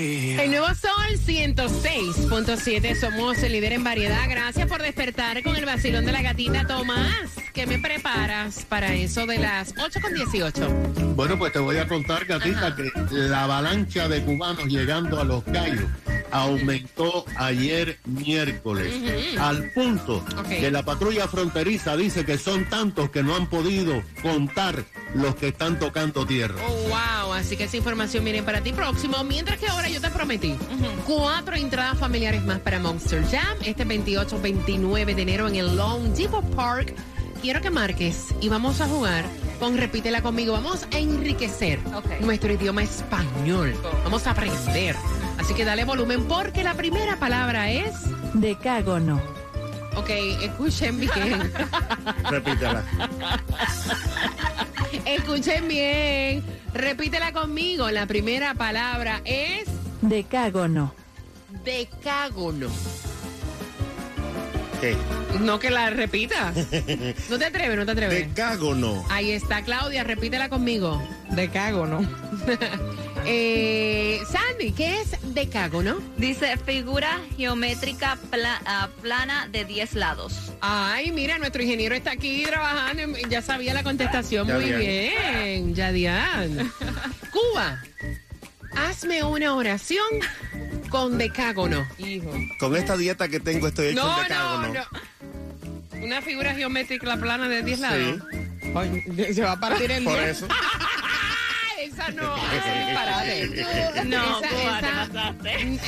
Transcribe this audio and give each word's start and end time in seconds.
El 0.00 0.50
nuevo 0.50 0.66
Sol 0.68 1.18
106.7. 1.26 2.94
Somos 2.98 3.42
el 3.42 3.52
líder 3.52 3.74
en 3.74 3.84
variedad. 3.84 4.26
Gracias 4.30 4.66
por 4.66 4.80
despertar 4.80 5.42
con 5.42 5.56
el 5.56 5.66
vacilón 5.66 6.06
de 6.06 6.12
la 6.12 6.22
gatita. 6.22 6.66
Tomás, 6.66 7.32
¿qué 7.52 7.66
me 7.66 7.78
preparas 7.78 8.64
para 8.64 8.94
eso 8.94 9.26
de 9.26 9.38
las 9.38 9.74
8 9.78 10.00
con 10.00 10.14
18? 10.14 10.68
Bueno, 11.14 11.38
pues 11.38 11.52
te 11.52 11.58
voy 11.58 11.76
a 11.76 11.86
contar, 11.86 12.24
gatita, 12.24 12.74
que 12.74 12.90
la 13.10 13.44
avalancha 13.44 14.08
de 14.08 14.24
cubanos 14.24 14.64
llegando 14.68 15.20
a 15.20 15.24
los 15.24 15.44
callos 15.44 15.84
aumentó 16.30 17.24
ayer 17.36 17.98
miércoles, 18.04 18.94
al 19.38 19.70
punto 19.72 20.24
que 20.48 20.70
la 20.70 20.84
patrulla 20.84 21.28
fronteriza 21.28 21.96
dice 21.96 22.24
que 22.24 22.38
son 22.38 22.68
tantos 22.70 23.10
que 23.10 23.22
no 23.22 23.36
han 23.36 23.48
podido 23.48 24.02
contar 24.22 24.84
los 25.14 25.34
que 25.34 25.48
están 25.48 25.78
tocando 25.78 26.26
tierra. 26.26 26.60
Oh, 26.66 26.88
wow. 26.88 27.32
Así 27.34 27.56
que 27.56 27.64
esa 27.64 27.76
información 27.76 28.24
viene 28.24 28.42
para 28.42 28.60
ti 28.60 28.72
próximo. 28.72 29.22
Mientras 29.24 29.58
que 29.58 29.66
ahora 29.66 29.88
yo 29.88 30.00
te 30.00 30.10
prometí 30.10 30.56
cuatro 31.06 31.56
entradas 31.56 31.98
familiares 31.98 32.44
más 32.44 32.58
para 32.60 32.78
Monster 32.78 33.24
Jam 33.24 33.56
este 33.64 33.86
28-29 33.86 35.14
de 35.14 35.22
enero 35.22 35.48
en 35.48 35.56
el 35.56 35.76
Lone 35.76 36.10
Depot 36.10 36.44
Park. 36.54 36.94
Quiero 37.40 37.62
que 37.62 37.70
marques 37.70 38.34
y 38.42 38.50
vamos 38.50 38.82
a 38.82 38.86
jugar 38.86 39.24
con 39.58 39.78
Repítela 39.78 40.20
conmigo. 40.20 40.52
Vamos 40.52 40.86
a 40.92 40.98
enriquecer 40.98 41.80
nuestro 42.20 42.52
idioma 42.52 42.82
español. 42.82 43.74
Vamos 44.04 44.26
a 44.26 44.32
aprender. 44.32 44.94
Así 45.38 45.54
que 45.54 45.64
dale 45.64 45.84
volumen 45.84 46.24
porque 46.24 46.62
la 46.62 46.74
primera 46.74 47.16
palabra 47.16 47.70
es... 47.70 47.94
Decágono. 48.34 49.22
Ok, 49.96 50.10
escuchen 50.42 51.00
bien. 51.00 51.52
Repítela. 52.30 52.84
escuchen 55.04 55.68
bien. 55.68 56.44
Repítela 56.74 57.32
conmigo. 57.32 57.90
La 57.90 58.06
primera 58.06 58.54
palabra 58.54 59.20
es... 59.24 59.68
Decágono. 60.02 60.94
Decágono. 61.64 62.68
¿Qué? 64.80 64.96
No 65.40 65.58
que 65.58 65.70
la 65.70 65.90
repitas. 65.90 66.54
No 67.28 67.38
te 67.38 67.44
atreves, 67.44 67.76
no 67.76 67.84
te 67.84 67.92
atreves. 67.92 68.28
Decágono. 68.28 69.04
Ahí 69.10 69.30
está, 69.30 69.62
Claudia, 69.62 70.04
repítela 70.04 70.48
conmigo. 70.48 71.02
Decágono. 71.30 72.00
Eh, 73.26 74.18
Sandy, 74.30 74.72
¿qué 74.72 75.02
es 75.02 75.19
decágono? 75.34 76.00
Dice 76.16 76.56
figura 76.58 77.20
geométrica 77.36 78.16
pla- 78.30 78.60
ah, 78.66 78.88
plana 79.02 79.48
de 79.50 79.64
10 79.64 79.94
lados. 79.94 80.52
Ay, 80.60 81.10
mira, 81.12 81.38
nuestro 81.38 81.62
ingeniero 81.62 81.94
está 81.94 82.12
aquí 82.12 82.42
trabajando. 82.46 83.18
y 83.18 83.28
Ya 83.28 83.42
sabía 83.42 83.74
la 83.74 83.82
contestación 83.82 84.46
muy 84.46 84.70
Yadian. 84.70 84.80
bien. 84.80 85.74
Yadian. 85.74 86.72
Cuba, 87.32 87.82
hazme 88.76 89.22
una 89.24 89.54
oración 89.54 90.04
con 90.88 91.18
decágono. 91.18 91.86
Hijo. 91.98 92.32
Con 92.58 92.76
esta 92.76 92.96
dieta 92.96 93.28
que 93.28 93.40
tengo 93.40 93.68
estoy 93.68 93.88
hecho 93.88 94.02
No, 94.04 94.16
un 94.16 94.22
decágono. 94.22 94.68
no, 94.68 94.74
no. 94.74 96.04
Una 96.04 96.22
figura 96.22 96.54
geométrica 96.54 97.16
plana 97.18 97.48
de 97.48 97.62
10 97.62 97.80
lados. 97.80 98.22
se 99.34 99.42
va 99.42 99.52
a 99.52 99.60
partir 99.60 99.90
el 99.90 100.04
Por 100.04 100.18
eso. 100.18 100.46
Esa 101.92 102.10
no, 102.12 102.36
esa 102.56 102.80
es 102.80 102.86
disparate. 102.86 104.04
No, 104.06 104.40
Esa-. 104.40 105.34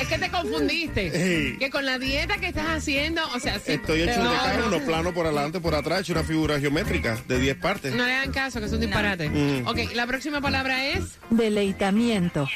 Es 0.01 0.07
que 0.07 0.17
te 0.17 0.29
confundiste. 0.29 1.57
Que 1.59 1.69
con 1.69 1.85
la 1.85 1.99
dieta 1.99 2.37
que 2.37 2.47
estás 2.47 2.67
haciendo, 2.67 3.21
o 3.33 3.39
sea, 3.39 3.59
sí. 3.59 3.73
Estoy 3.73 4.01
hecho 4.01 4.19
un 4.19 4.25
no, 4.25 4.31
decágono, 4.31 4.79
no, 4.79 4.85
plano 4.85 5.13
por 5.13 5.25
adelante, 5.25 5.59
por 5.59 5.75
atrás, 5.75 6.01
hecho 6.01 6.13
una 6.13 6.23
figura 6.23 6.59
geométrica 6.59 7.17
de 7.27 7.39
10 7.39 7.57
partes. 7.57 7.93
no 7.93 8.05
le 8.05 8.13
hagan 8.13 8.31
caso, 8.31 8.59
que 8.59 8.65
es 8.65 8.73
un 8.73 8.81
disparate. 8.81 9.29
Mm. 9.29 9.67
Ok, 9.67 9.93
la 9.93 10.07
próxima 10.07 10.41
palabra 10.41 10.85
es. 10.87 11.19
Deleitamiento. 11.29 12.47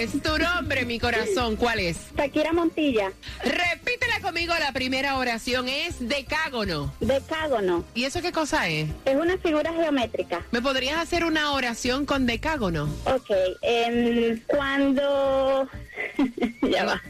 Yes. 0.00 0.22
Tu 0.22 0.38
nombre, 0.38 0.86
mi 0.86 0.98
corazón, 0.98 1.56
¿cuál 1.56 1.78
es? 1.78 1.98
Shakira 2.16 2.54
Montilla, 2.54 3.12
Repítela 3.44 4.20
conmigo, 4.22 4.54
la 4.58 4.72
primera 4.72 5.18
oración 5.18 5.68
es 5.68 5.96
decágono. 6.08 6.90
decágono. 7.00 7.84
¿Y 7.94 8.04
eso 8.04 8.22
qué 8.22 8.32
cosa 8.32 8.66
es? 8.68 8.88
Es 9.04 9.16
una 9.16 9.36
figura 9.36 9.70
geométrica. 9.74 10.42
¿Me 10.52 10.62
podrías 10.62 10.96
hacer 10.96 11.26
una 11.26 11.52
oración 11.52 12.06
con 12.06 12.24
decágono? 12.26 12.88
Ok, 13.04 13.30
em, 13.60 14.40
cuando... 14.46 15.68
ya 16.62 16.84
va, 16.86 17.02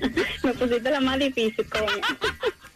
me 0.42 0.52
pusiste 0.54 0.90
la 0.90 1.00
más 1.00 1.18
difícil, 1.20 1.64
coño. 1.68 1.86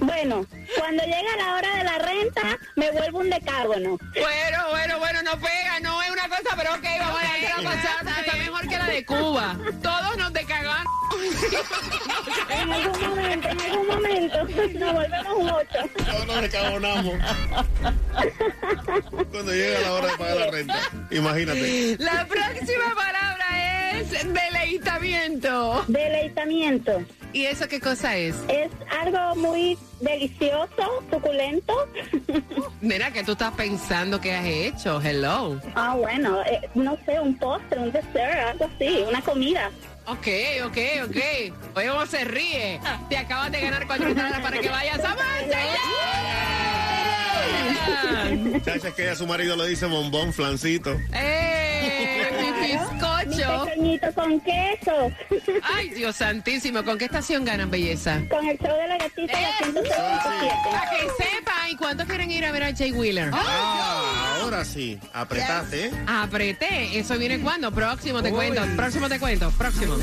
bueno, 0.00 0.46
cuando 0.78 1.02
llega 1.04 1.36
la 1.36 1.54
hora 1.56 1.76
de 1.76 1.84
la 1.84 1.98
renta, 1.98 2.58
me 2.76 2.90
vuelvo 2.90 3.18
un 3.18 3.30
decágono. 3.30 3.98
Bueno, 4.14 4.58
bueno, 4.70 4.98
bueno, 4.98 5.22
no 5.22 5.32
pega, 5.32 5.80
no 5.82 6.02
es 6.02 6.10
una 6.10 6.28
cosa, 6.28 6.56
pero 6.56 6.74
ok, 6.74 6.84
vamos 7.00 7.07
está 7.84 8.36
mejor 8.36 8.68
que 8.68 8.78
la 8.78 8.86
de 8.86 9.04
Cuba. 9.04 9.56
Todos 9.82 10.16
nos 10.16 10.32
decagan. 10.32 10.86
En 12.50 12.72
algún 12.72 13.00
momento, 13.08 13.48
en 13.48 13.60
algún 13.60 13.86
momento, 13.86 14.44
nos 14.78 14.92
volvemos 14.92 15.34
un 15.36 15.50
ocho. 15.50 15.78
Todos 16.10 16.26
nos 16.26 16.40
recabonamos. 16.40 17.14
Cuando 19.30 19.52
llega 19.52 19.80
la 19.80 19.92
hora 19.92 20.06
de 20.08 20.18
pagar 20.18 20.36
la 20.36 20.50
renta. 20.50 20.80
Imagínate. 21.10 21.96
La 21.98 22.26
próxima 22.26 22.94
palabra 22.94 23.27
es 24.12 24.32
deleitamiento. 24.32 25.84
Deleitamiento. 25.88 27.02
¿Y 27.32 27.44
eso 27.44 27.68
qué 27.68 27.78
cosa 27.80 28.16
es? 28.16 28.34
Es 28.48 28.70
algo 29.00 29.36
muy 29.36 29.76
delicioso, 30.00 31.04
suculento. 31.10 31.74
Mira, 32.80 33.10
¿qué 33.12 33.22
tú 33.22 33.32
estás 33.32 33.52
pensando 33.52 34.20
que 34.20 34.32
has 34.34 34.46
hecho? 34.46 35.00
Hello. 35.02 35.60
ah, 35.74 35.94
bueno, 35.94 36.42
eh, 36.42 36.68
no 36.74 36.96
sé, 37.04 37.20
un 37.20 37.36
postre, 37.36 37.78
un 37.78 37.92
dessert, 37.92 38.48
algo 38.50 38.64
así, 38.74 39.04
una 39.06 39.20
comida. 39.20 39.70
Ok, 40.06 40.26
ok, 40.64 40.78
ok. 41.04 41.16
Oye, 41.76 41.88
cómo 41.88 42.06
se 42.06 42.24
ríe. 42.24 42.80
Te 43.10 43.18
acabas 43.18 43.52
de 43.52 43.60
ganar 43.60 43.86
cuatro 43.86 44.08
entradas 44.08 44.40
para 44.40 44.58
que 44.58 44.70
vayas 44.70 45.04
a 45.04 45.14
Manchester. 45.14 45.58
Chacha, 48.64 48.88
es 48.88 48.94
que 48.94 49.10
a 49.10 49.16
su 49.16 49.26
marido 49.26 49.54
le 49.56 49.68
dice 49.68 49.84
bombón, 49.86 50.32
flancito. 50.32 50.96
¡Eh! 51.12 52.54
Mi 52.62 52.72
Mi 53.28 53.36
pequeñito 53.36 54.12
con 54.14 54.40
queso. 54.40 55.12
Ay, 55.62 55.90
Dios 55.90 56.16
santísimo. 56.16 56.84
¿Con 56.84 56.98
qué 56.98 57.06
estación 57.06 57.44
ganan, 57.44 57.70
belleza? 57.70 58.22
con 58.30 58.46
el 58.46 58.58
show 58.58 58.76
de 58.76 58.88
la 58.88 58.98
gatita 58.98 59.38
y 59.38 59.42
la 59.42 59.80
106.7. 59.82 60.70
Para 60.70 60.90
que 60.90 61.24
sepan, 61.24 61.70
¿y 61.70 61.76
cuántos 61.76 62.06
quieren 62.06 62.30
ir 62.30 62.44
a 62.44 62.52
ver 62.52 62.64
a 62.64 62.74
Jay 62.76 62.92
Wheeler? 62.92 63.30
Ah, 63.32 64.38
ahora 64.42 64.64
sí. 64.64 64.98
Apretaste, 65.12 65.86
¿eh? 65.86 65.90
Apreté. 66.06 66.98
¿Eso 66.98 67.18
viene 67.18 67.40
cuándo? 67.40 67.70
Próximo 67.72 68.22
te 68.22 68.30
cuento. 68.30 68.62
Próximo 68.76 69.08
te 69.08 69.18
cuento. 69.18 69.50
Próximo. 69.52 69.96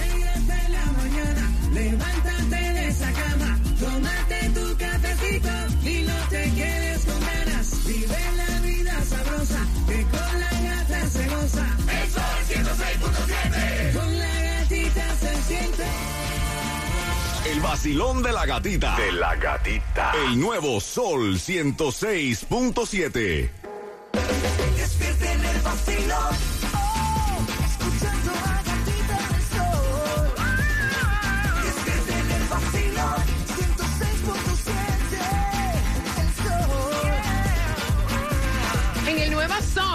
Con 13.94 14.20
la 14.20 14.42
gatita 14.42 15.16
se 15.20 15.36
siente. 15.44 15.84
El 17.52 17.60
vacilón 17.62 18.24
de 18.24 18.32
la 18.32 18.46
gatita. 18.46 18.96
De 18.98 19.12
la 19.12 19.36
gatita. 19.36 20.14
El 20.26 20.40
nuevo 20.40 20.80
Sol 20.82 21.36
106.7. 21.36 23.50
Despierte 24.76 25.32
en 25.32 25.46
el 25.46 25.62
vacilón. 25.62 26.55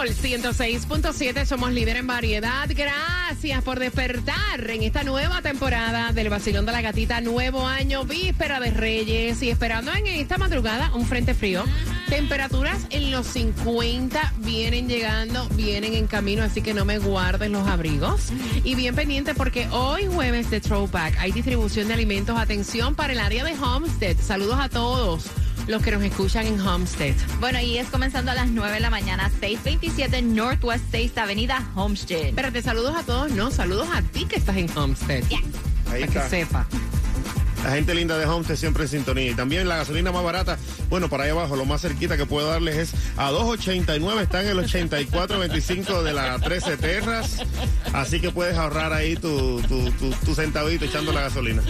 Sol 0.00 0.08
106.7 0.08 1.44
somos 1.44 1.73
líder 1.73 1.99
en 1.99 2.06
variedad. 2.06 2.67
Gracias 2.75 3.62
por 3.62 3.79
despertar 3.79 4.70
en 4.70 4.82
esta 4.82 5.02
nueva 5.05 5.43
temporada 5.43 6.12
del 6.12 6.31
Vacilón 6.31 6.64
de 6.64 6.73
la 6.73 6.81
Gatita. 6.81 7.20
Nuevo 7.20 7.67
año, 7.67 8.05
víspera 8.05 8.61
de 8.61 8.70
Reyes 8.70 9.43
y 9.43 9.50
esperando 9.50 9.93
en 9.93 10.06
esta 10.06 10.38
madrugada 10.38 10.91
un 10.94 11.05
frente 11.05 11.35
frío. 11.35 11.64
Temperaturas 12.08 12.87
en 12.88 13.11
los 13.11 13.26
50 13.26 14.32
vienen 14.38 14.88
llegando, 14.88 15.47
vienen 15.50 15.93
en 15.93 16.06
camino, 16.06 16.44
así 16.44 16.62
que 16.62 16.73
no 16.73 16.87
me 16.87 16.99
guarden 16.99 17.53
los 17.53 17.69
abrigos. 17.69 18.32
Y 18.64 18.76
bien 18.76 18.94
pendiente 18.94 19.35
porque 19.35 19.69
hoy 19.69 20.06
jueves 20.06 20.49
de 20.49 20.62
Throwback 20.62 21.19
hay 21.19 21.32
distribución 21.32 21.88
de 21.88 21.94
alimentos. 21.94 22.38
Atención 22.38 22.94
para 22.94 23.12
el 23.12 23.20
área 23.20 23.44
de 23.44 23.53
Homestead. 23.53 24.17
Saludos 24.19 24.61
a 24.61 24.70
todos 24.70 25.31
los 25.70 25.82
que 25.82 25.93
nos 25.93 26.02
escuchan 26.02 26.46
en 26.46 26.61
Homestead. 26.61 27.14
Bueno, 27.38 27.61
y 27.61 27.78
es 27.78 27.88
comenzando 27.88 28.32
a 28.32 28.34
las 28.34 28.49
9 28.49 28.75
de 28.75 28.81
la 28.81 28.90
mañana, 28.90 29.31
627 29.40 30.20
Northwest 30.22 30.84
6 30.90 31.17
Avenida 31.17 31.70
Homestead. 31.75 32.26
Espérate, 32.26 32.61
saludos 32.61 32.96
a 32.96 33.05
todos, 33.05 33.31
no, 33.31 33.50
saludos 33.50 33.88
a 33.93 34.02
ti 34.02 34.25
que 34.25 34.37
estás 34.37 34.56
en 34.56 34.69
Homestead. 34.76 35.22
Ahí 35.90 36.05
Para 36.06 36.06
que 36.06 36.28
sepa. 36.28 36.67
La 37.65 37.73
gente 37.73 37.95
linda 37.95 38.17
de 38.17 38.25
Homestead 38.25 38.57
siempre 38.57 38.85
en 38.85 38.89
sintonía. 38.89 39.31
Y 39.31 39.35
también 39.35 39.69
la 39.69 39.77
gasolina 39.77 40.12
más 40.12 40.25
barata, 40.25 40.59
bueno, 40.89 41.09
para 41.09 41.25
ahí 41.25 41.31
abajo, 41.31 41.57
lo 41.57 41.67
más 41.67 41.83
cerquita 41.83 42.17
que 42.17 42.27
puedo 42.27 42.49
darles 42.49 42.77
es 42.77 42.95
a 43.17 43.31
2.89, 43.31 44.23
está 44.23 44.43
en 44.43 44.49
el 44.49 44.59
84.25 44.59 46.03
de 46.03 46.12
la 46.12 46.39
13 46.39 46.77
Terras. 46.79 47.39
Así 47.93 48.21
que 48.21 48.31
puedes 48.31 48.57
ahorrar 48.57 48.93
ahí 48.93 49.15
tu, 49.17 49.61
tu, 49.62 49.91
tu, 49.93 50.11
tu 50.11 50.35
centavito 50.35 50.85
echando 50.85 51.12
la 51.12 51.23
gasolina. 51.23 51.62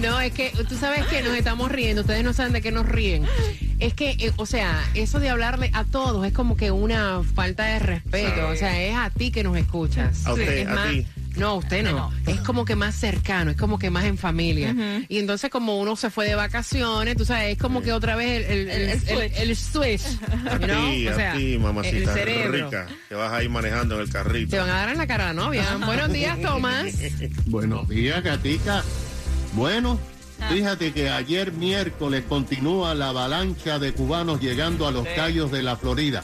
No, 0.00 0.20
es 0.20 0.32
que 0.32 0.52
tú 0.68 0.76
sabes 0.76 1.04
que 1.06 1.22
nos 1.22 1.36
estamos 1.36 1.70
riendo, 1.70 2.02
ustedes 2.02 2.22
no 2.22 2.32
saben 2.32 2.52
de 2.52 2.62
qué 2.62 2.70
nos 2.70 2.86
ríen. 2.86 3.26
Es 3.80 3.94
que, 3.94 4.10
eh, 4.12 4.32
o 4.36 4.46
sea, 4.46 4.82
eso 4.94 5.18
de 5.18 5.30
hablarle 5.30 5.70
a 5.74 5.84
todos 5.84 6.24
es 6.26 6.32
como 6.32 6.56
que 6.56 6.70
una 6.70 7.22
falta 7.34 7.64
de 7.64 7.78
respeto. 7.80 8.48
O 8.48 8.56
sea, 8.56 8.80
es 8.80 8.94
a 8.94 9.10
ti 9.10 9.30
que 9.30 9.42
nos 9.42 9.56
escuchas. 9.56 10.26
A 10.26 10.32
usted, 10.32 10.58
es 10.58 10.68
a 10.68 10.88
ti. 10.88 11.06
No, 11.36 11.48
a 11.50 11.54
usted 11.54 11.82
no. 11.82 12.12
Es 12.26 12.40
como 12.40 12.64
que 12.64 12.76
más 12.76 12.94
cercano, 12.94 13.50
es 13.50 13.56
como 13.56 13.78
que 13.78 13.90
más 13.90 14.04
en 14.04 14.16
familia. 14.18 14.74
Y 15.08 15.18
entonces 15.18 15.50
como 15.50 15.78
uno 15.80 15.96
se 15.96 16.10
fue 16.10 16.26
de 16.26 16.34
vacaciones, 16.34 17.16
tú 17.16 17.24
sabes, 17.24 17.52
es 17.52 17.58
como 17.58 17.82
que 17.82 17.92
otra 17.92 18.14
vez 18.16 18.48
el, 18.48 18.68
el, 18.68 18.68
el, 18.70 18.90
El 19.08 19.20
el- 19.20 19.32
el 19.50 19.56
switch. 19.56 20.02
A 20.48 20.58
you 20.58 20.66
know? 20.66 20.90
ti, 20.92 21.08
O 21.08 21.14
sea, 21.14 21.32
a 21.32 21.36
ti, 21.36 21.58
mamacita 21.58 21.96
el 21.96 22.08
cerebro. 22.08 22.64
rica, 22.66 22.86
que 23.08 23.14
vas 23.14 23.32
ahí 23.32 23.48
manejando 23.48 23.96
en 23.96 24.00
el 24.02 24.10
carrito. 24.10 24.50
Te 24.50 24.58
van 24.58 24.70
a 24.70 24.74
dar 24.74 24.88
en 24.90 24.98
la 24.98 25.06
cara 25.06 25.24
a 25.24 25.32
la 25.32 25.34
novia. 25.34 25.64
Buenos 25.86 26.12
días, 26.12 26.40
Tomás. 26.40 26.86
Buenos 27.46 27.88
días, 27.88 28.22
gatica. 28.22 28.82
Bueno, 29.54 29.98
fíjate 30.50 30.92
que 30.92 31.10
ayer 31.10 31.52
miércoles 31.52 32.24
continúa 32.28 32.94
la 32.94 33.08
avalancha 33.08 33.78
de 33.78 33.92
cubanos 33.92 34.40
llegando 34.40 34.86
a 34.86 34.90
los 34.92 35.06
callos 35.16 35.50
de 35.50 35.62
la 35.62 35.76
Florida. 35.76 36.22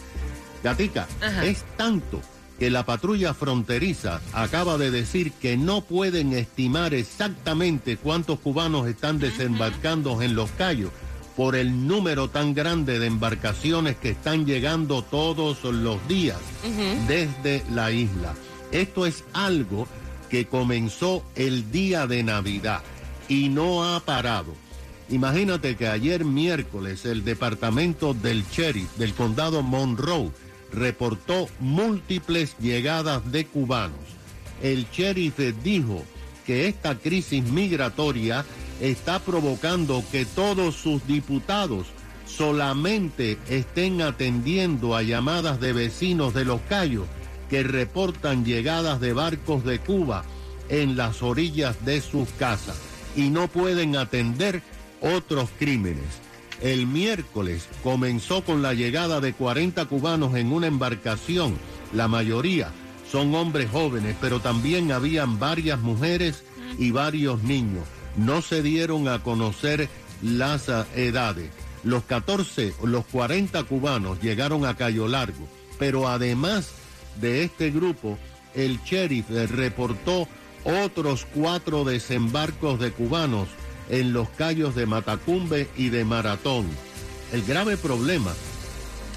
Gatica, 0.63 1.06
Ajá. 1.23 1.45
es 1.47 1.65
tanto 1.77 2.21
que 2.61 2.71
la 2.71 2.85
patrulla 2.85 3.33
fronteriza 3.33 4.21
acaba 4.35 4.77
de 4.77 4.91
decir 4.91 5.33
que 5.33 5.57
no 5.57 5.81
pueden 5.81 6.35
estimar 6.35 6.93
exactamente 6.93 7.97
cuántos 7.97 8.39
cubanos 8.39 8.87
están 8.87 9.19
desembarcando 9.19 10.21
en 10.21 10.35
los 10.35 10.51
callos 10.51 10.91
por 11.39 11.57
el 11.57 11.87
número 11.87 12.29
tan 12.29 12.53
grande 12.53 12.99
de 12.99 13.07
embarcaciones 13.07 13.97
que 13.97 14.11
están 14.11 14.45
llegando 14.45 15.01
todos 15.01 15.65
los 15.65 16.07
días 16.07 16.37
desde 17.09 17.65
la 17.73 17.93
isla. 17.93 18.35
Esto 18.73 19.06
es 19.06 19.25
algo 19.33 19.89
que 20.29 20.47
comenzó 20.47 21.25
el 21.37 21.73
día 21.73 22.06
de 22.06 22.23
Navidad 22.23 22.83
y 23.27 23.49
no 23.49 23.85
ha 23.85 24.01
parado. 24.01 24.53
Imagínate 25.09 25.77
que 25.77 25.89
ayer 25.89 26.27
miércoles 26.27 27.06
el 27.06 27.25
departamento 27.25 28.13
del 28.13 28.45
sheriff 28.53 28.95
del 28.99 29.15
condado 29.15 29.63
Monroe 29.63 30.31
reportó 30.72 31.49
múltiples 31.58 32.56
llegadas 32.58 33.31
de 33.32 33.46
cubanos. 33.46 33.99
El 34.62 34.87
sheriff 34.90 35.38
dijo 35.62 36.02
que 36.46 36.69
esta 36.69 36.96
crisis 36.96 37.44
migratoria 37.44 38.44
está 38.81 39.19
provocando 39.19 40.02
que 40.11 40.25
todos 40.25 40.75
sus 40.76 41.06
diputados 41.06 41.87
solamente 42.26 43.38
estén 43.49 44.02
atendiendo 44.02 44.96
a 44.96 45.02
llamadas 45.02 45.61
de 45.61 45.72
vecinos 45.72 46.34
de 46.34 46.44
los 46.44 46.61
Cayos 46.62 47.06
que 47.49 47.62
reportan 47.62 48.44
llegadas 48.44 49.00
de 49.00 49.12
barcos 49.12 49.64
de 49.64 49.81
Cuba 49.81 50.25
en 50.69 50.96
las 50.96 51.22
orillas 51.22 51.84
de 51.84 52.00
sus 52.00 52.28
casas 52.31 52.78
y 53.17 53.29
no 53.29 53.48
pueden 53.48 53.96
atender 53.96 54.62
otros 55.00 55.50
crímenes. 55.58 56.30
El 56.60 56.86
miércoles 56.86 57.67
comenzó 57.82 58.44
con 58.44 58.60
la 58.60 58.74
llegada 58.74 59.20
de 59.20 59.32
40 59.32 59.86
cubanos 59.86 60.34
en 60.36 60.52
una 60.52 60.67
embarcación. 60.67 61.56
La 61.94 62.06
mayoría 62.06 62.70
son 63.10 63.34
hombres 63.34 63.70
jóvenes, 63.70 64.14
pero 64.20 64.40
también 64.40 64.93
habían 64.93 65.38
varias 65.38 65.81
mujeres 65.81 66.44
y 66.79 66.90
varios 66.90 67.43
niños. 67.43 67.84
No 68.17 68.43
se 68.43 68.62
dieron 68.62 69.08
a 69.08 69.22
conocer 69.22 69.88
las 70.22 70.69
ah, 70.69 70.86
edades. 70.94 71.50
Los 71.82 72.05
14, 72.05 72.74
los 72.84 73.06
40 73.06 73.64
cubanos 73.64 74.20
llegaron 74.20 74.67
a 74.67 74.76
Cayo 74.76 75.08
Largo, 75.08 75.48
pero 75.79 76.08
además 76.08 76.72
de 77.20 77.43
este 77.44 77.70
grupo, 77.70 78.19
el 78.55 78.79
sheriff 78.82 79.31
eh, 79.31 79.46
reportó 79.46 80.29
otros 80.64 81.26
cuatro 81.34 81.84
desembarcos 81.84 82.79
de 82.79 82.93
cubanos 82.93 83.48
en 83.91 84.13
los 84.13 84.29
callos 84.31 84.75
de 84.75 84.87
Matacumbe 84.87 85.69
y 85.77 85.89
de 85.91 86.05
Maratón. 86.05 86.67
El 87.32 87.43
grave 87.43 87.77
problema 87.77 88.32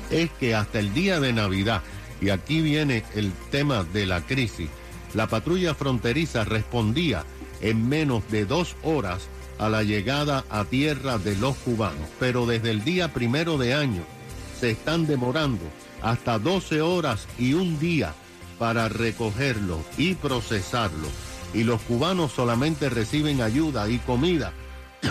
es 0.09 0.29
que 0.31 0.55
hasta 0.55 0.79
el 0.79 0.93
día 0.93 1.19
de 1.19 1.31
Navidad, 1.31 1.81
y 2.21 2.29
aquí 2.29 2.61
viene 2.61 3.03
el 3.15 3.31
tema 3.51 3.83
de 3.83 4.05
la 4.05 4.21
crisis, 4.21 4.69
la 5.13 5.27
patrulla 5.27 5.75
fronteriza 5.75 6.43
respondía 6.43 7.23
en 7.61 7.87
menos 7.87 8.23
de 8.31 8.45
dos 8.45 8.75
horas 8.83 9.27
a 9.59 9.69
la 9.69 9.83
llegada 9.83 10.43
a 10.49 10.65
tierra 10.65 11.17
de 11.17 11.35
los 11.35 11.55
cubanos, 11.57 12.09
pero 12.19 12.45
desde 12.45 12.71
el 12.71 12.83
día 12.83 13.13
primero 13.13 13.57
de 13.57 13.75
año 13.75 14.03
se 14.59 14.71
están 14.71 15.05
demorando 15.05 15.63
hasta 16.01 16.39
12 16.39 16.81
horas 16.81 17.27
y 17.37 17.53
un 17.53 17.79
día 17.79 18.13
para 18.57 18.89
recogerlo 18.89 19.79
y 19.97 20.15
procesarlo. 20.15 21.07
Y 21.53 21.63
los 21.63 21.81
cubanos 21.81 22.31
solamente 22.31 22.89
reciben 22.89 23.41
ayuda 23.41 23.87
y 23.87 23.99
comida 23.99 24.51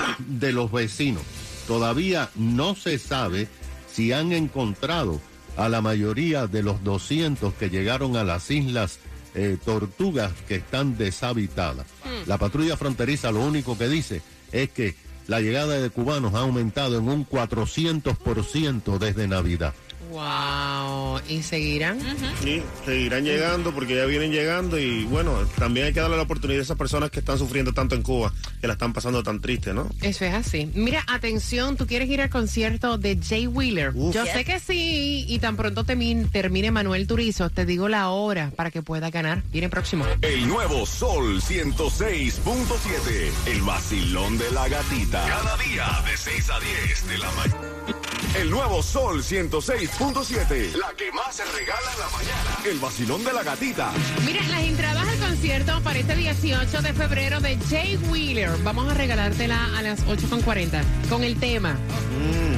de 0.18 0.52
los 0.52 0.70
vecinos. 0.70 1.22
Todavía 1.66 2.30
no 2.34 2.74
se 2.74 2.98
sabe 2.98 3.48
si 3.90 4.12
han 4.12 4.32
encontrado 4.32 5.20
a 5.56 5.68
la 5.68 5.80
mayoría 5.80 6.46
de 6.46 6.62
los 6.62 6.82
200 6.82 7.54
que 7.54 7.70
llegaron 7.70 8.16
a 8.16 8.24
las 8.24 8.50
islas 8.50 8.98
eh, 9.34 9.56
Tortugas 9.64 10.32
que 10.48 10.56
están 10.56 10.96
deshabitadas. 10.96 11.86
La 12.26 12.38
patrulla 12.38 12.76
fronteriza 12.76 13.32
lo 13.32 13.40
único 13.40 13.76
que 13.78 13.88
dice 13.88 14.22
es 14.52 14.70
que 14.70 14.94
la 15.26 15.40
llegada 15.40 15.78
de 15.78 15.90
cubanos 15.90 16.34
ha 16.34 16.40
aumentado 16.40 16.98
en 16.98 17.08
un 17.08 17.26
400% 17.26 18.98
desde 18.98 19.28
Navidad. 19.28 19.74
Wow. 20.12 21.20
¿Y 21.28 21.42
seguirán? 21.42 21.98
Sí, 22.42 22.62
seguirán 22.84 23.24
llegando 23.24 23.72
porque 23.72 23.96
ya 23.96 24.04
vienen 24.04 24.30
llegando 24.30 24.78
y 24.78 25.04
bueno, 25.04 25.38
también 25.58 25.86
hay 25.86 25.92
que 25.92 26.00
darle 26.00 26.16
la 26.16 26.22
oportunidad 26.22 26.60
a 26.60 26.62
esas 26.64 26.76
personas 26.76 27.10
que 27.10 27.20
están 27.20 27.38
sufriendo 27.38 27.72
tanto 27.72 27.94
en 27.94 28.02
Cuba, 28.02 28.32
que 28.60 28.66
la 28.66 28.74
están 28.74 28.92
pasando 28.92 29.22
tan 29.22 29.40
triste, 29.40 29.72
¿no? 29.72 29.88
Eso 30.02 30.24
es 30.24 30.34
así. 30.34 30.70
Mira, 30.74 31.02
atención, 31.08 31.76
tú 31.76 31.86
quieres 31.86 32.10
ir 32.10 32.20
al 32.20 32.28
concierto 32.28 32.98
de 32.98 33.18
Jay 33.22 33.46
Wheeler. 33.46 33.92
Uf. 33.94 34.14
Yo 34.14 34.26
sé 34.26 34.44
que 34.44 34.60
sí, 34.60 35.24
y 35.26 35.38
tan 35.38 35.56
pronto 35.56 35.84
termine, 35.84 36.26
termine 36.26 36.70
Manuel 36.70 37.06
Turizo, 37.06 37.48
te 37.48 37.64
digo 37.64 37.88
la 37.88 38.10
hora 38.10 38.52
para 38.54 38.70
que 38.70 38.82
pueda 38.82 39.10
ganar. 39.10 39.42
Viene 39.50 39.70
próximo. 39.70 40.04
El 40.20 40.46
nuevo 40.46 40.84
Sol 40.84 41.40
106.7. 41.40 43.30
El 43.46 43.62
vacilón 43.62 44.36
de 44.36 44.50
la 44.50 44.68
gatita. 44.68 45.24
Cada 45.26 45.56
día 45.56 45.86
de 46.04 46.16
6 46.16 46.50
a 46.50 46.60
10 46.60 47.08
de 47.08 47.18
la 47.18 47.30
mañana. 47.32 47.91
El 48.34 48.48
nuevo 48.48 48.82
Sol 48.82 49.22
106.7. 49.22 50.74
La 50.76 50.94
que 50.96 51.12
más 51.12 51.36
se 51.36 51.44
regala 51.44 51.92
en 51.92 52.00
la 52.00 52.08
mañana. 52.08 52.58
El 52.64 52.78
vacilón 52.78 53.22
de 53.24 53.32
la 53.32 53.42
gatita. 53.42 53.92
Mira, 54.24 54.40
las 54.48 54.62
entradas 54.62 55.06
al 55.06 55.18
concierto 55.18 55.80
para 55.82 55.98
este 55.98 56.16
18 56.16 56.80
de 56.80 56.94
febrero 56.94 57.40
de 57.40 57.58
Jay 57.68 57.98
Wheeler. 58.10 58.50
Vamos 58.64 58.90
a 58.90 58.94
regalártela 58.94 59.76
a 59.76 59.82
las 59.82 60.06
8.40 60.06 60.82
con 61.10 61.24
el 61.24 61.38
tema. 61.38 61.76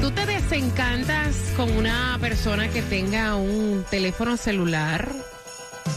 ¿Tú 0.00 0.12
te 0.12 0.24
desencantas 0.26 1.34
con 1.56 1.68
una 1.76 2.18
persona 2.20 2.68
que 2.68 2.82
tenga 2.82 3.34
un 3.34 3.84
teléfono 3.90 4.36
celular 4.36 5.12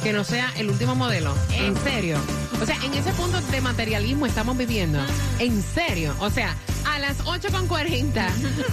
que 0.04 0.14
no 0.14 0.24
sea 0.24 0.54
el 0.58 0.70
último 0.70 0.96
modelo? 0.96 1.34
¿En 1.52 1.76
serio? 1.84 2.18
O 2.62 2.66
sea, 2.66 2.76
en 2.84 2.94
ese 2.94 3.12
punto 3.14 3.40
de 3.42 3.62
materialismo 3.62 4.26
estamos 4.26 4.58
viviendo. 4.58 5.00
¿En 5.40 5.62
serio? 5.62 6.14
O 6.20 6.30
sea, 6.30 6.56
a 6.86 7.00
las 7.00 7.18
8.40 7.26 8.28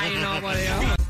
Ay, 0.02 0.16
no, 0.20 0.42
por 0.42 0.58
Dios. 0.58 1.07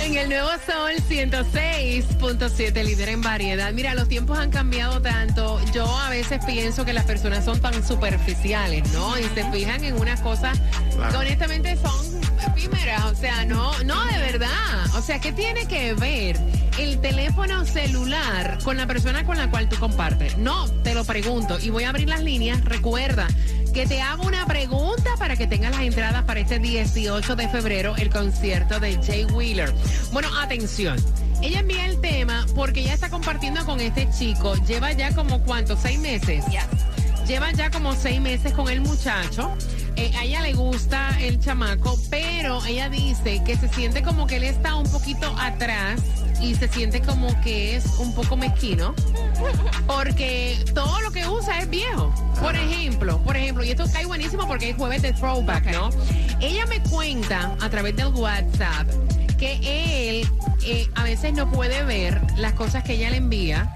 En 0.00 0.16
el 0.16 0.28
nuevo 0.28 0.48
Sol 0.66 0.92
106.7, 1.08 2.84
líder 2.84 3.08
en 3.08 3.22
variedad. 3.22 3.72
Mira, 3.72 3.94
los 3.94 4.08
tiempos 4.08 4.38
han 4.38 4.50
cambiado 4.50 5.00
tanto. 5.00 5.60
Yo 5.72 5.84
a 5.98 6.10
veces 6.10 6.38
pienso 6.44 6.84
que 6.84 6.92
las 6.92 7.04
personas 7.04 7.44
son 7.44 7.60
tan 7.60 7.82
superficiales, 7.86 8.92
¿no? 8.92 9.18
Y 9.18 9.24
se 9.34 9.50
fijan 9.50 9.82
en 9.82 9.98
unas 9.98 10.20
cosas 10.20 10.58
que 11.10 11.16
honestamente 11.16 11.76
son 11.76 12.20
efímeras. 12.46 13.04
O 13.06 13.14
sea, 13.14 13.44
no, 13.44 13.72
no 13.82 14.04
de 14.04 14.18
verdad. 14.18 14.86
O 14.96 15.02
sea, 15.02 15.18
¿qué 15.20 15.32
tiene 15.32 15.66
que 15.66 15.94
ver 15.94 16.36
el 16.78 17.00
teléfono 17.00 17.64
celular 17.64 18.58
con 18.62 18.76
la 18.76 18.86
persona 18.86 19.24
con 19.24 19.38
la 19.38 19.50
cual 19.50 19.68
tú 19.68 19.76
compartes? 19.76 20.36
No, 20.36 20.68
te 20.82 20.94
lo 20.94 21.04
pregunto. 21.04 21.58
Y 21.60 21.70
voy 21.70 21.84
a 21.84 21.88
abrir 21.88 22.08
las 22.08 22.22
líneas. 22.22 22.64
Recuerda 22.64 23.26
que 23.74 23.86
te 23.88 24.00
hago 24.00 24.22
una 24.24 24.46
pregunta 24.46 25.10
para 25.18 25.34
que 25.34 25.48
tengas 25.48 25.72
las 25.72 25.80
entradas 25.80 26.22
para 26.22 26.38
este 26.38 26.60
18 26.60 27.34
de 27.34 27.48
febrero, 27.48 27.96
el 27.96 28.08
concierto 28.08 28.78
de 28.78 28.94
Jay 29.02 29.24
Wheeler. 29.24 29.74
Bueno, 30.12 30.28
atención. 30.38 30.96
Ella 31.42 31.58
envía 31.58 31.86
el 31.86 32.00
tema 32.00 32.46
porque 32.54 32.82
ella 32.82 32.94
está 32.94 33.10
compartiendo 33.10 33.66
con 33.66 33.80
este 33.80 34.08
chico. 34.16 34.54
Lleva 34.68 34.92
ya 34.92 35.12
como 35.12 35.40
cuántos, 35.42 35.80
seis 35.80 35.98
meses. 35.98 36.44
Lleva 37.26 37.50
ya 37.50 37.68
como 37.72 37.96
seis 37.96 38.20
meses 38.20 38.52
con 38.52 38.68
el 38.68 38.80
muchacho. 38.80 39.56
Eh, 39.96 40.12
a 40.16 40.24
ella 40.24 40.40
le 40.40 40.54
gusta 40.54 41.16
el 41.20 41.38
chamaco, 41.40 41.98
pero 42.10 42.64
ella 42.66 42.88
dice 42.88 43.42
que 43.44 43.56
se 43.56 43.68
siente 43.68 44.02
como 44.02 44.26
que 44.26 44.36
él 44.36 44.44
está 44.44 44.74
un 44.74 44.90
poquito 44.90 45.34
atrás 45.38 46.00
y 46.40 46.54
se 46.54 46.68
siente 46.68 47.00
como 47.00 47.28
que 47.42 47.76
es 47.76 47.86
un 47.98 48.12
poco 48.14 48.36
mezquino 48.36 48.94
porque 49.86 50.58
todo 50.74 51.00
lo 51.00 51.10
que 51.10 51.26
usa 51.28 51.60
es 51.60 51.70
viejo. 51.70 52.12
Por 52.40 52.56
ejemplo, 52.56 53.18
por 53.22 53.36
ejemplo, 53.36 53.64
y 53.64 53.70
esto 53.70 53.84
cae 53.92 54.04
buenísimo 54.06 54.46
porque 54.48 54.70
es 54.70 54.76
jueves 54.76 55.02
de 55.02 55.12
throwback, 55.12 55.66
¿no? 55.72 55.90
Ella 56.40 56.66
me 56.66 56.80
cuenta 56.82 57.56
a 57.60 57.70
través 57.70 57.94
del 57.96 58.08
WhatsApp 58.08 58.88
que 59.38 59.58
él 59.62 60.28
eh, 60.64 60.88
a 60.94 61.04
veces 61.04 61.32
no 61.32 61.50
puede 61.50 61.84
ver 61.84 62.20
las 62.36 62.54
cosas 62.54 62.82
que 62.82 62.94
ella 62.94 63.10
le 63.10 63.18
envía 63.18 63.74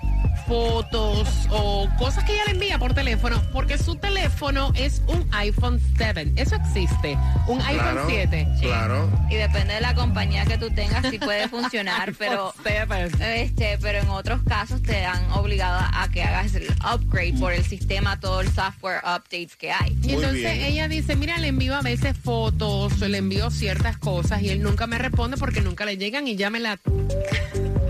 fotos 0.49 1.29
o 1.51 1.89
cosas 1.99 2.25
que 2.25 2.33
ella 2.33 2.45
le 2.47 2.53
envía 2.53 2.79
por 2.79 2.95
teléfono 2.95 3.41
porque 3.53 3.77
su 3.79 3.97
teléfono 3.97 4.73
es 4.75 5.03
un 5.07 5.29
iPhone 5.33 5.81
7. 5.97 6.33
Eso 6.37 6.57
existe, 6.57 7.17
un 7.47 7.61
iPhone 7.61 7.79
Claro, 7.79 8.05
7. 8.09 8.49
claro. 8.63 9.11
Y 9.31 9.35
depende 9.35 9.75
de 9.75 9.81
la 9.81 9.95
compañía 9.95 10.45
que 10.47 10.57
tú 10.59 10.71
tengas, 10.71 11.05
sí 11.11 11.19
puede 11.19 11.49
funcionar, 11.51 12.15
pero 12.19 12.55
este, 12.65 13.79
pero 13.81 13.99
en 13.99 14.09
otros 14.09 14.41
casos 14.49 14.83
te 14.83 15.05
han 15.05 15.31
obligado 15.33 15.79
a 15.93 16.09
que 16.09 16.23
hagas 16.23 16.55
el 16.55 16.67
upgrade 16.95 17.35
por 17.39 17.53
el 17.53 17.65
sistema, 17.65 18.19
todo 18.19 18.41
el 18.41 18.49
software 18.53 18.99
updates 19.05 19.55
que 19.57 19.71
hay. 19.71 19.91
Y 20.03 20.07
Muy 20.07 20.13
entonces 20.15 20.41
bien. 20.43 20.63
ella 20.65 20.89
dice, 20.89 21.15
mira, 21.15 21.37
le 21.39 21.49
envío 21.49 21.75
a 21.77 21.83
veces 21.83 22.17
fotos, 22.17 22.99
le 23.01 23.19
envío 23.19 23.51
ciertas 23.51 23.99
cosas 23.99 24.41
y 24.43 24.49
él 24.49 24.63
nunca 24.63 24.87
me 24.87 24.97
responde 24.99 25.37
porque 25.37 25.61
nunca 25.61 25.85
le 25.85 25.97
llegan 25.99 26.27
y 26.27 26.37
ya 26.37 26.49
me 26.51 26.59
la... 26.59 26.79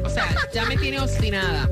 O 0.05 0.11
sea, 0.11 0.27
ya 0.55 0.65
me 0.65 0.77
tiene 0.77 1.01
obstinada. 1.01 1.69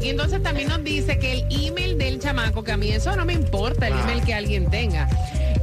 Y 0.00 0.08
entonces 0.10 0.42
también 0.42 0.68
nos 0.68 0.82
dice 0.84 1.18
que 1.18 1.32
el 1.32 1.44
email 1.50 1.98
del 1.98 2.18
chamaco, 2.20 2.62
que 2.64 2.72
a 2.72 2.76
mí 2.76 2.90
eso 2.90 3.14
no 3.16 3.24
me 3.24 3.32
importa, 3.32 3.88
el 3.88 3.94
email 3.98 4.22
que 4.24 4.32
alguien 4.34 4.70
tenga, 4.70 5.08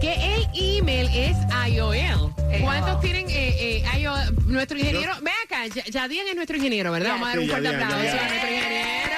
que 0.02 0.14
el 0.36 0.48
email 0.54 1.08
es 1.14 1.38
IOL. 1.72 2.34
¿Cuántos 2.62 3.00
tienen 3.02 3.28
eh, 3.30 3.82
eh, 3.86 4.00
IOL? 4.00 4.46
Nuestro 4.48 4.78
ingeniero, 4.78 5.14
ve 5.22 5.32
acá, 5.46 5.68
Ya- 5.68 5.84
Yadian 5.86 6.28
es 6.28 6.36
nuestro 6.36 6.58
ingeniero, 6.58 6.92
¿verdad? 6.92 7.12
Vamos 7.12 7.28
a 7.28 7.32
dar 7.32 7.40
un 7.40 7.50
fuerte 7.50 7.68
aplauso 7.70 7.96
a 7.96 8.28
nuestro 8.28 8.52
ingeniero. 8.52 9.16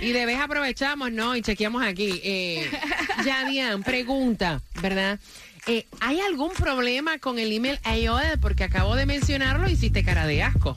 Y 0.00 0.12
de 0.12 0.26
vez 0.26 0.38
aprovechamos, 0.38 1.10
¿no? 1.12 1.34
Y 1.34 1.40
chequeamos 1.42 1.82
aquí. 1.82 2.20
Eh, 2.22 2.70
Yadian, 3.24 3.82
pregunta, 3.82 4.60
¿verdad? 4.82 5.18
Eh, 5.66 5.86
¿Hay 6.00 6.20
algún 6.20 6.50
problema 6.52 7.18
con 7.18 7.38
el 7.38 7.50
email 7.50 7.78
IOL? 8.00 8.38
Porque 8.40 8.64
acabo 8.64 8.96
de 8.96 9.06
mencionarlo 9.06 9.68
y 9.68 9.72
hiciste 9.72 10.04
cara 10.04 10.26
de 10.26 10.42
asco. 10.42 10.76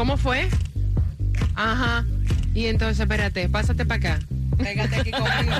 ¿Cómo 0.00 0.16
fue? 0.16 0.48
Ajá. 1.54 2.06
Y 2.54 2.68
entonces, 2.68 3.00
espérate, 3.00 3.50
pásate 3.50 3.84
para 3.84 4.14
acá. 4.14 4.26
Pégate 4.56 4.96
aquí 4.96 5.10
conmigo. 5.10 5.56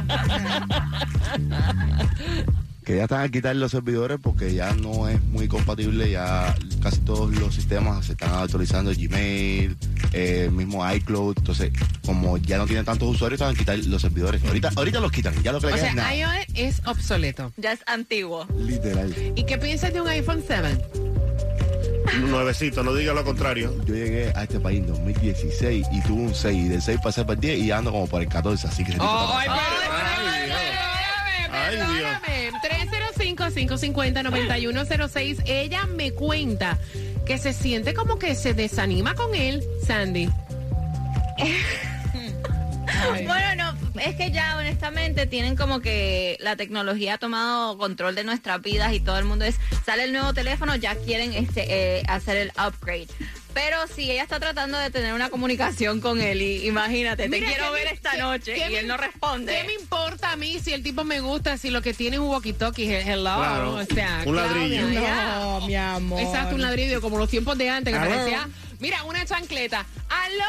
que 2.82 2.96
ya 2.96 3.02
están 3.02 3.20
a 3.20 3.28
quitar 3.28 3.54
los 3.54 3.70
servidores 3.70 4.18
porque 4.22 4.54
ya 4.54 4.72
no 4.72 5.08
es 5.08 5.22
muy 5.24 5.46
compatible, 5.46 6.10
ya 6.10 6.54
casi 6.82 7.00
todos 7.00 7.36
los 7.36 7.54
sistemas 7.54 8.06
se 8.06 8.12
están 8.12 8.32
actualizando, 8.32 8.92
Gmail, 8.92 9.76
eh, 10.14 10.44
el 10.46 10.52
mismo 10.52 10.90
iCloud, 10.90 11.34
entonces 11.36 11.70
como 12.06 12.38
ya 12.38 12.56
no 12.56 12.64
tienen 12.64 12.86
tantos 12.86 13.10
usuarios, 13.10 13.42
están 13.42 13.54
a 13.54 13.58
quitar 13.58 13.78
los 13.78 14.00
servidores. 14.00 14.42
Ahorita, 14.42 14.70
ahorita 14.74 15.00
los 15.00 15.12
quitan, 15.12 15.34
ya 15.42 15.52
lo 15.52 15.60
que 15.60 15.66
le 15.66 15.72
O 15.74 15.76
queda 15.76 15.82
sea, 15.82 15.90
es 15.90 15.96
nada. 15.96 16.16
iOS 16.16 16.46
es 16.54 16.82
obsoleto. 16.86 17.52
Ya 17.58 17.72
es 17.72 17.80
antiguo. 17.86 18.46
Literal. 18.58 19.14
¿Y 19.36 19.44
qué 19.44 19.58
piensas 19.58 19.92
de 19.92 20.00
un 20.00 20.08
iPhone 20.08 20.42
7? 20.46 20.78
Nuevecito, 22.18 22.82
no 22.82 22.92
diga 22.94 23.12
lo 23.12 23.24
contrario. 23.24 23.74
Yo 23.84 23.94
llegué 23.94 24.32
a 24.34 24.42
este 24.42 24.58
país 24.60 24.80
en 24.80 24.86
2016 24.86 25.86
y 25.92 26.00
tuve 26.02 26.22
un 26.22 26.34
6, 26.34 26.56
y 26.56 26.68
del 26.68 26.82
6 26.82 26.98
pasé 27.02 27.22
para 27.22 27.34
el 27.34 27.40
10 27.40 27.58
y 27.58 27.70
ando 27.70 27.92
como 27.92 28.06
por 28.06 28.22
el 28.22 28.28
14, 28.28 28.66
así 28.68 28.84
que... 28.84 28.92
está 28.92 29.38
Ay. 29.38 29.48
Ay, 31.52 31.76
Dios. 31.76 31.88
perdóname, 31.88 31.92
perdóname. 31.92 32.50
305-550-9106. 33.36 35.42
Ella 35.46 35.86
me 35.86 36.12
cuenta 36.12 36.78
que 37.24 37.38
se 37.38 37.52
siente 37.52 37.94
como 37.94 38.18
que 38.18 38.34
se 38.34 38.54
desanima 38.54 39.14
con 39.14 39.34
él, 39.34 39.62
Sandy. 39.86 40.28
Bueno, 43.24 43.54
no, 43.56 43.59
es 44.00 44.16
que 44.16 44.30
ya 44.30 44.56
honestamente 44.56 45.26
tienen 45.26 45.56
como 45.56 45.80
que 45.80 46.36
la 46.40 46.56
tecnología 46.56 47.14
ha 47.14 47.18
tomado 47.18 47.76
control 47.78 48.14
de 48.14 48.24
nuestras 48.24 48.60
vidas 48.62 48.92
y 48.92 49.00
todo 49.00 49.18
el 49.18 49.24
mundo 49.24 49.44
es, 49.44 49.56
sale 49.86 50.04
el 50.04 50.12
nuevo 50.12 50.32
teléfono, 50.34 50.74
ya 50.76 50.94
quieren 50.96 51.32
este 51.34 51.98
eh, 51.98 52.02
hacer 52.08 52.36
el 52.36 52.52
upgrade. 52.52 53.08
Pero 53.52 53.78
si 53.88 54.08
ella 54.08 54.22
está 54.22 54.38
tratando 54.38 54.78
de 54.78 54.90
tener 54.90 55.12
una 55.12 55.28
comunicación 55.28 56.00
con 56.00 56.20
él 56.20 56.40
y 56.40 56.68
imagínate, 56.68 57.28
Mira, 57.28 57.46
te 57.48 57.52
quiero 57.52 57.66
¿qué 57.68 57.74
ver 57.80 57.84
me- 57.88 57.94
esta 57.94 58.12
qué- 58.12 58.18
noche 58.18 58.54
qué 58.54 58.66
y 58.68 58.72
me- 58.72 58.78
él 58.78 58.86
no 58.86 58.96
responde. 58.96 59.52
¿Qué 59.52 59.64
me 59.64 59.72
importa 59.74 60.30
a 60.32 60.36
mí 60.36 60.60
si 60.60 60.72
el 60.72 60.84
tipo 60.84 61.02
me 61.02 61.18
gusta, 61.20 61.58
si 61.58 61.70
lo 61.70 61.82
que 61.82 61.92
tiene 61.92 62.16
es 62.16 62.20
un 62.22 62.28
walkie-talkie? 62.28 62.88
Hello. 63.04 63.22
Claro, 63.36 63.74
O 63.74 63.84
sea, 63.86 64.22
un 64.24 64.32
Claudia, 64.34 64.82
ladrillo. 64.82 65.00
No, 65.00 65.66
mi 65.66 65.74
amor. 65.74 66.20
Exacto, 66.20 66.54
un 66.54 66.62
ladrillo 66.62 67.00
como 67.00 67.18
los 67.18 67.28
tiempos 67.28 67.58
de 67.58 67.70
antes 67.70 67.92
que 67.92 67.98
parecía. 67.98 68.48
Mira, 68.78 69.02
una 69.02 69.24
chancleta. 69.26 69.84
¡Aló! 70.08 70.44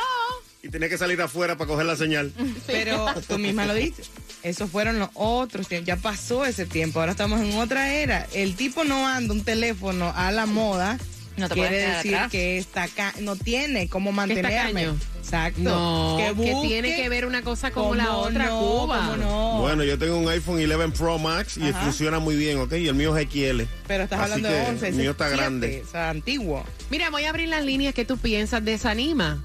Y 0.64 0.70
tenía 0.70 0.90
que 0.90 0.98
salir 0.98 1.20
afuera 1.22 1.58
para 1.58 1.68
coger 1.68 1.86
la 1.86 1.96
señal. 1.96 2.32
Pero 2.68 3.06
tú 3.28 3.40
misma 3.40 3.66
lo 3.66 3.74
dices. 3.74 4.10
Esos 4.44 4.70
fueron 4.70 5.00
los 5.00 5.10
otros 5.14 5.68
tiempos. 5.68 5.88
Ya 5.88 5.96
pasó 5.98 6.46
ese 6.46 6.66
tiempo. 6.66 7.00
Ahora 7.00 7.12
estamos 7.14 7.42
en 7.42 7.54
otra 7.58 7.94
era. 7.94 8.28
El 8.34 8.56
tipo 8.56 8.84
no 8.84 9.08
anda 9.08 9.34
un 9.34 9.44
teléfono 9.44 10.12
a 10.16 10.32
la 10.32 10.46
moda. 10.46 10.98
No 11.38 11.48
te 11.48 11.56
quiere 11.56 11.78
decir 11.78 12.14
atrás. 12.16 12.32
que 12.32 12.58
está 12.58 12.88
ca- 12.90 13.14
no 13.22 13.36
tiene 13.38 13.88
cómo 13.88 14.10
¿Que 14.12 14.16
mantenerme. 14.16 14.90
Exacto. 15.18 15.62
No, 15.62 16.18
que, 16.36 16.68
tiene 16.68 16.96
que 16.96 17.08
ver 17.08 17.26
una 17.26 17.42
cosa 17.42 17.72
como 17.72 17.96
la 17.96 18.18
otra, 18.18 18.48
no, 18.48 18.60
Cuba. 18.60 19.16
no. 19.18 19.62
Bueno, 19.62 19.84
yo 19.84 19.98
tengo 19.98 20.18
un 20.18 20.28
iPhone 20.28 20.60
11 20.62 20.90
Pro 20.98 21.18
Max 21.20 21.58
y 21.58 21.70
Ajá. 21.70 21.84
funciona 21.84 22.20
muy 22.20 22.36
bien, 22.36 22.60
¿ok? 22.60 22.74
Y 22.74 22.88
el 22.88 22.96
mío 22.96 23.16
es 23.18 23.28
XL. 23.30 23.62
Pero 23.88 24.04
estás 24.04 24.20
Así 24.20 24.34
hablando 24.34 24.50
de 24.50 24.62
11. 24.70 24.88
El 24.90 24.96
mío 24.96 25.04
es 25.06 25.10
está 25.12 25.30
grande. 25.30 25.84
O 25.88 25.90
sea, 25.90 26.10
antiguo. 26.10 26.66
Mira, 26.90 27.10
voy 27.10 27.24
a 27.24 27.30
abrir 27.30 27.48
las 27.48 27.64
líneas 27.64 27.94
que 27.94 28.04
tú 28.04 28.18
piensas. 28.18 28.64
Desanima. 28.66 29.42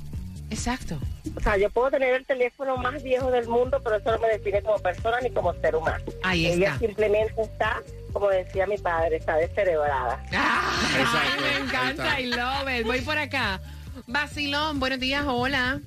exacto. 0.51 0.99
O 1.35 1.39
sea, 1.39 1.57
yo 1.57 1.69
puedo 1.71 1.89
tener 1.91 2.13
el 2.15 2.25
teléfono 2.25 2.77
más 2.77 3.01
viejo 3.01 3.31
del 3.31 3.47
mundo, 3.47 3.81
pero 3.83 3.95
eso 3.95 4.11
no 4.11 4.19
me 4.19 4.27
define 4.29 4.61
como 4.61 4.77
persona 4.79 5.19
ni 5.21 5.31
como 5.31 5.53
ser 5.55 5.75
humano. 5.75 6.03
Ahí 6.23 6.45
Ella 6.47 6.73
está. 6.73 6.79
simplemente 6.79 7.41
está, 7.41 7.81
como 8.13 8.29
decía 8.29 8.67
mi 8.67 8.77
padre, 8.77 9.17
está 9.17 9.35
descerebrada. 9.37 10.23
Ay, 10.31 11.01
Exacto, 11.01 11.41
me 11.41 11.65
encanta. 11.65 12.19
I 12.19 12.25
love 12.27 12.69
it. 12.79 12.85
Voy 12.85 13.01
por 13.01 13.17
acá. 13.17 13.59
Bacilón, 14.05 14.79
buenos 14.79 14.99
días, 14.99 15.25
hola. 15.27 15.79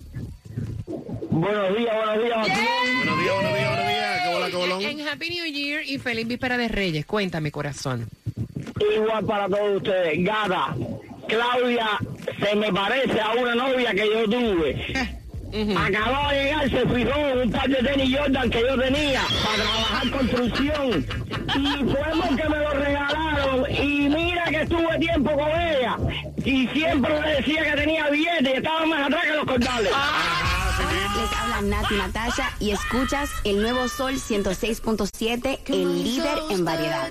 Buenos 1.30 1.76
días, 1.76 1.94
buenos 1.96 2.24
días. 2.24 2.38
Buenos 2.38 3.18
días, 3.20 3.34
buenos 3.34 3.54
días, 3.54 3.68
buenos 3.68 3.88
días. 3.88 4.20
¿Qué 4.22 4.32
bola, 4.32 4.46
qué 4.50 4.56
bolón? 4.56 4.82
En 4.82 5.08
Happy 5.08 5.30
New 5.30 5.46
Year 5.46 5.82
y 5.86 5.98
feliz 5.98 6.26
víspera 6.26 6.56
de 6.56 6.68
Reyes. 6.68 7.06
Cuéntame, 7.06 7.52
corazón. 7.52 8.08
Igual 8.94 9.24
para 9.24 9.48
todos 9.48 9.76
ustedes. 9.76 10.24
Gata, 10.24 10.74
Claudia 11.28 11.98
se 12.40 12.56
me 12.56 12.72
parece 12.72 13.20
a 13.20 13.32
una 13.32 13.54
novia 13.54 13.92
que 13.92 14.08
yo 14.10 14.24
tuve. 14.24 15.20
Acababa 15.76 16.32
de 16.32 16.44
llegar, 16.44 16.70
se 16.70 16.86
fijó 16.86 17.18
en 17.18 17.38
un 17.38 17.50
par 17.50 17.68
de 17.68 17.76
tenis 17.76 18.16
Jordan 18.16 18.50
que 18.50 18.60
yo 18.60 18.78
tenía 18.78 19.22
para 19.44 19.62
trabajar 19.62 20.10
construcción. 20.10 21.06
Y 21.56 21.76
fuimos 21.76 22.28
que 22.36 22.48
me 22.48 22.58
lo 22.58 22.70
regalaron. 22.70 23.66
Y 23.70 24.08
mira 24.08 24.44
que 24.44 24.62
estuve 24.62 24.98
tiempo 24.98 25.32
con 25.32 25.50
ella. 25.50 25.96
Y 26.44 26.68
siempre 26.68 27.20
le 27.20 27.30
decía 27.36 27.64
que 27.64 27.80
tenía 27.80 28.08
billetes 28.08 28.54
y 28.54 28.56
estaba 28.56 28.86
más 28.86 29.06
atrás 29.06 29.22
que 29.24 29.32
los 29.32 29.44
cordales. 29.44 29.92
Les 31.16 31.38
habla 31.38 31.60
Nati 31.62 31.94
Natasha 31.94 32.56
y 32.60 32.70
escuchas 32.70 33.30
el 33.44 33.60
nuevo 33.60 33.88
Sol 33.88 34.14
106.7, 34.14 35.60
el 35.66 36.02
líder 36.02 36.38
en 36.50 36.64
variedad. 36.64 37.10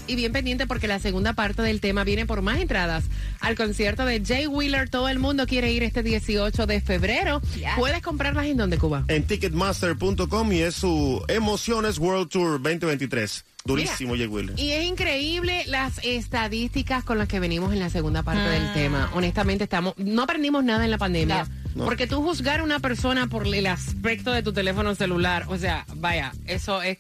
Y 0.08 0.16
bien 0.16 0.32
pendiente 0.32 0.68
porque 0.68 0.88
la 0.88 1.00
segunda 1.00 1.34
parte 1.34 1.62
del 1.62 1.80
tema 1.80 2.04
viene 2.04 2.26
por 2.26 2.42
más 2.42 2.60
entradas 2.60 3.06
al 3.40 3.56
concierto 3.56 4.06
de 4.06 4.22
Jay 4.24 4.48
Wheeler. 4.48 4.90
Todo 4.90 5.10
el 5.10 5.20
mundo 5.20 5.48
quiere 5.48 5.72
ir 5.72 5.84
este 5.84 6.04
18 6.04 6.66
de 6.66 6.82
febrero. 6.82 7.42
¿Puedes 7.78 8.02
comprarlas 8.02 8.46
en 8.46 8.58
dónde, 8.58 8.78
Cuba? 8.78 9.06
En 9.08 9.26
ticketmaster.com 9.26 10.52
y 10.52 10.60
es 10.60 10.76
su 10.76 11.24
Emociones 11.28 11.98
World 11.98 12.30
Tour 12.30 12.62
2023. 12.62 13.46
Durísimo, 13.66 14.16
Jay 14.16 14.28
Wheeler. 14.28 14.60
Y 14.60 14.72
es 14.72 14.84
increíble 14.86 15.64
las 15.68 16.00
estadísticas 16.04 17.04
con 17.06 17.18
las 17.18 17.30
que 17.30 17.40
venimos 17.40 17.72
en 17.72 17.80
la 17.80 17.90
segunda 17.90 18.22
parte 18.22 18.42
del 18.42 18.74
tema. 18.74 19.10
Honestamente, 19.14 19.64
estamos, 19.64 19.94
no 19.98 20.24
aprendimos 20.24 20.64
nada 20.66 20.84
en 20.84 20.92
la 20.92 20.98
pandemia. 20.98 21.48
No. 21.76 21.86
Porque 21.86 22.06
tú 22.06 22.22
juzgar 22.22 22.60
a 22.60 22.64
una 22.64 22.80
persona 22.80 23.28
por 23.28 23.48
el 23.48 23.66
aspecto 23.68 24.32
de 24.32 24.44
tu 24.44 24.52
teléfono 24.54 24.94
celular, 24.96 25.46
o 25.48 25.58
sea, 25.58 25.86
vaya, 25.96 26.34
eso 26.46 26.82
es. 26.82 26.98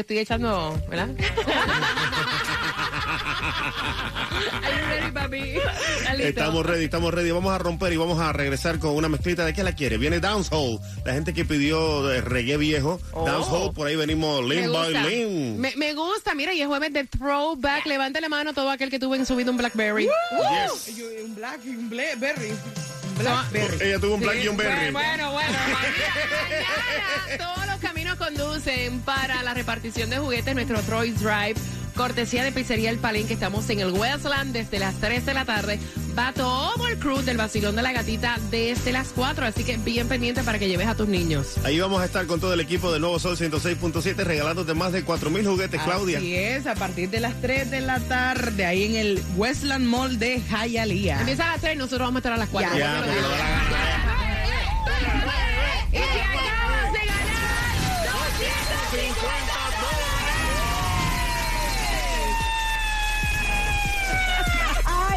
Te 0.00 0.14
estoy 0.14 0.18
echando, 0.20 0.80
¿verdad? 0.88 1.10
Are 4.62 4.80
you 4.80 4.86
ready, 4.86 5.12
papi? 5.12 5.58
Estamos 6.22 6.64
ready, 6.64 6.84
estamos 6.84 7.12
ready. 7.12 7.30
Vamos 7.32 7.52
a 7.52 7.58
romper 7.58 7.92
y 7.92 7.98
vamos 7.98 8.18
a 8.18 8.32
regresar 8.32 8.78
con 8.78 8.96
una 8.96 9.10
mezclita. 9.10 9.44
¿De 9.44 9.52
qué 9.52 9.62
la 9.62 9.74
quiere? 9.74 9.98
Viene 9.98 10.18
Dancehall. 10.18 10.80
La 11.04 11.12
gente 11.12 11.34
que 11.34 11.44
pidió 11.44 12.10
eh, 12.10 12.22
reggae 12.22 12.56
viejo. 12.56 12.98
Oh. 13.12 13.26
Dancehall, 13.26 13.74
por 13.74 13.88
ahí 13.88 13.96
venimos 13.96 14.40
by. 14.48 15.26
Me, 15.58 15.76
me 15.76 15.92
gusta, 15.92 16.34
mira, 16.34 16.54
y 16.54 16.62
es 16.62 16.66
jueves 16.66 16.94
de 16.94 17.04
throwback. 17.04 17.84
Levante 17.84 18.22
la 18.22 18.30
mano 18.30 18.54
todo 18.54 18.70
aquel 18.70 18.88
que 18.88 18.98
tuvo 18.98 19.16
en 19.16 19.26
su 19.26 19.36
vida 19.36 19.50
un 19.50 19.58
Blackberry. 19.58 20.04
Yes. 20.06 20.96
Yo, 20.96 21.04
Un 21.26 21.34
black, 21.34 21.60
un 21.66 21.90
blackberry. 21.90 22.52
Blackberry. 23.22 23.86
Ella 23.86 23.98
tuvo 23.98 24.14
un 24.14 24.20
black 24.20 24.36
Sí, 24.36 24.44
y 24.44 24.48
un 24.48 24.56
berry. 24.56 24.90
Bueno, 24.90 25.32
bueno, 25.32 25.52
mañana, 25.52 25.86
mañana 27.28 27.54
todos 27.54 27.66
los 27.66 27.76
caminos 27.80 28.16
conducen 28.16 29.00
para 29.00 29.42
la 29.42 29.54
repartición 29.54 30.10
de 30.10 30.18
juguetes 30.18 30.54
nuestro 30.54 30.80
Troy 30.82 31.10
Drive. 31.12 31.56
Cortesía 32.00 32.42
de 32.44 32.50
Pizzería 32.50 32.88
El 32.88 32.96
Palenque, 32.96 33.34
estamos 33.34 33.68
en 33.68 33.80
el 33.80 33.90
Westland 33.90 34.54
desde 34.54 34.78
las 34.78 34.94
3 35.00 35.26
de 35.26 35.34
la 35.34 35.44
tarde. 35.44 35.78
Va 36.18 36.32
todo 36.32 36.88
el 36.88 36.98
crew 36.98 37.20
del 37.20 37.36
vacilón 37.36 37.76
de 37.76 37.82
la 37.82 37.92
gatita 37.92 38.38
desde 38.50 38.90
las 38.90 39.08
4, 39.08 39.44
así 39.44 39.64
que 39.64 39.76
bien 39.76 40.08
pendiente 40.08 40.42
para 40.42 40.58
que 40.58 40.66
lleves 40.66 40.86
a 40.86 40.94
tus 40.94 41.08
niños. 41.08 41.58
Ahí 41.62 41.78
vamos 41.78 42.00
a 42.00 42.06
estar 42.06 42.24
con 42.24 42.40
todo 42.40 42.54
el 42.54 42.60
equipo 42.60 42.90
de 42.90 43.00
Nuevo 43.00 43.18
Sol 43.18 43.36
106.7 43.36 44.14
regalándote 44.24 44.72
más 44.72 44.94
de 44.94 45.04
4 45.04 45.28
mil 45.28 45.46
juguetes, 45.46 45.78
Claudia. 45.82 46.16
Así 46.16 46.34
es, 46.34 46.66
a 46.66 46.74
partir 46.74 47.10
de 47.10 47.20
las 47.20 47.38
3 47.42 47.70
de 47.70 47.82
la 47.82 48.00
tarde, 48.00 48.64
ahí 48.64 48.84
en 48.84 48.94
el 48.94 49.22
Westland 49.36 49.84
Mall 49.84 50.18
de 50.18 50.40
Hialeah. 50.40 51.20
Empieza 51.20 51.48
a 51.48 51.52
las 51.52 51.60
3 51.60 51.76
nosotros 51.76 52.00
vamos 52.00 52.16
a 52.16 52.18
estar 52.20 52.32
a 52.32 52.38
las 52.38 52.48
4. 52.48 52.78
Ya, 52.78 53.02
porque 53.04 53.20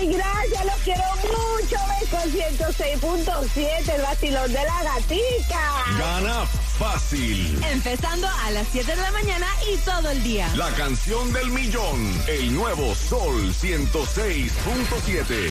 Ay, 0.04 0.12
gracias, 0.12 0.66
los 0.66 0.76
quiero 0.84 1.04
mucho. 1.22 1.78
Ven 1.88 2.10
con 2.10 2.30
106.7, 2.30 3.96
el 3.96 4.02
vacilón 4.02 4.52
de 4.52 4.60
la 4.66 4.84
gatica. 4.84 5.72
Gana 5.98 6.46
fácil. 6.78 7.64
Empezando 7.72 8.28
a 8.28 8.52
las 8.52 8.68
7 8.72 8.96
de 8.96 9.02
la 9.02 9.12
mañana 9.12 9.48
y 9.72 9.78
todo 9.78 10.10
el 10.10 10.22
día. 10.22 10.52
La 10.58 10.72
canción 10.72 11.32
del 11.32 11.50
millón. 11.52 12.22
El 12.28 12.54
nuevo 12.54 12.94
Sol 12.96 13.54
106.7. 13.54 15.36